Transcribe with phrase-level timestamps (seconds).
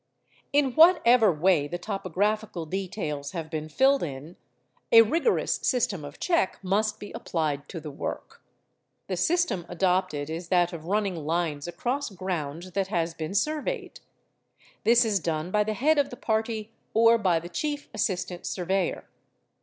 [0.51, 4.35] In whatever way the topographical details have been filled in,
[4.91, 8.41] a rigorous system of check must be applied to the work.
[9.05, 13.99] The system adopted is that of running lines across ground that has been surveyed.
[14.85, 19.07] This is done by the head of the party or by the chief assistant surveyor.